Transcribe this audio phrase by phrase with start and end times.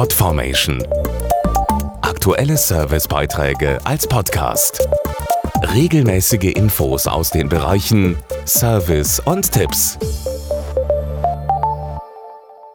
[0.00, 0.82] Podformation.
[2.00, 4.88] Aktuelle Servicebeiträge als Podcast.
[5.74, 8.16] Regelmäßige Infos aus den Bereichen
[8.46, 9.98] Service und Tipps.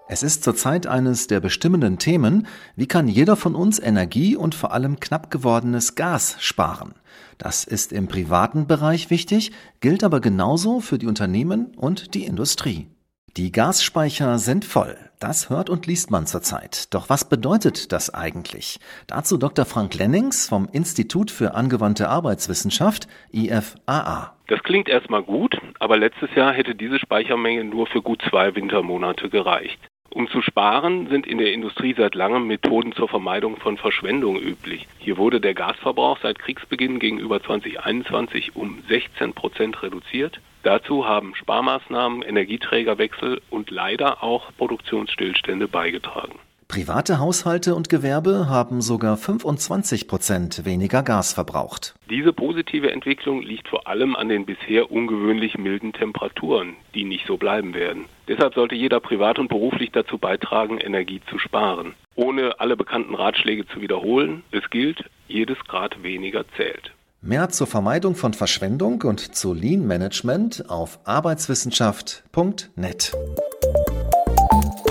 [0.07, 4.71] Es ist zurzeit eines der bestimmenden Themen, wie kann jeder von uns Energie und vor
[4.71, 6.94] allem knapp gewordenes Gas sparen.
[7.39, 12.87] Das ist im privaten Bereich wichtig, gilt aber genauso für die Unternehmen und die Industrie.
[13.35, 14.96] Die Gasspeicher sind voll.
[15.26, 16.94] Das hört und liest man zurzeit.
[16.94, 18.79] Doch was bedeutet das eigentlich?
[19.07, 19.65] Dazu Dr.
[19.65, 24.35] Frank Lennings vom Institut für angewandte Arbeitswissenschaft IFAA.
[24.45, 29.31] Das klingt erstmal gut, aber letztes Jahr hätte diese Speichermenge nur für gut zwei Wintermonate
[29.31, 29.79] gereicht.
[30.15, 34.87] Um zu sparen, sind in der Industrie seit langem Methoden zur Vermeidung von Verschwendung üblich.
[34.97, 40.39] Hier wurde der Gasverbrauch seit Kriegsbeginn gegenüber 2021 um 16 Prozent reduziert.
[40.63, 46.39] Dazu haben Sparmaßnahmen, Energieträgerwechsel und leider auch Produktionsstillstände beigetragen.
[46.75, 51.95] Private Haushalte und Gewerbe haben sogar 25 Prozent weniger Gas verbraucht.
[52.09, 57.37] Diese positive Entwicklung liegt vor allem an den bisher ungewöhnlich milden Temperaturen, die nicht so
[57.37, 58.03] bleiben werden.
[58.27, 61.93] Deshalb sollte jeder privat und beruflich dazu beitragen, Energie zu sparen.
[62.15, 66.92] Ohne alle bekannten Ratschläge zu wiederholen, es gilt, jedes Grad weniger zählt.
[67.22, 73.14] Mehr zur Vermeidung von Verschwendung und zu Lean Management auf arbeitswissenschaft.net